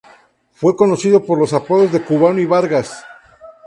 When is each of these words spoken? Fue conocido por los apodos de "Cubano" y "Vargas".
Fue 0.53 0.75
conocido 0.75 1.23
por 1.23 1.37
los 1.37 1.53
apodos 1.53 1.91
de 1.91 2.01
"Cubano" 2.03 2.39
y 2.39 2.47
"Vargas". 2.47 3.05